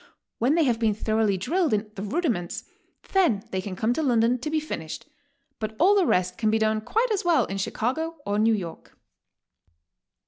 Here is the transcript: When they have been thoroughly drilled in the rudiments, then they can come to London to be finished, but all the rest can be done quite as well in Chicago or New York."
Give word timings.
When 0.39 0.55
they 0.55 0.63
have 0.63 0.79
been 0.79 0.95
thoroughly 0.95 1.37
drilled 1.37 1.75
in 1.75 1.91
the 1.93 2.01
rudiments, 2.01 2.63
then 3.11 3.43
they 3.51 3.61
can 3.61 3.75
come 3.75 3.93
to 3.93 4.01
London 4.01 4.39
to 4.39 4.49
be 4.49 4.59
finished, 4.59 5.05
but 5.59 5.75
all 5.77 5.93
the 5.95 6.07
rest 6.07 6.39
can 6.39 6.49
be 6.49 6.57
done 6.57 6.81
quite 6.81 7.11
as 7.11 7.23
well 7.23 7.45
in 7.45 7.59
Chicago 7.59 8.15
or 8.25 8.39
New 8.39 8.55
York." 8.55 8.97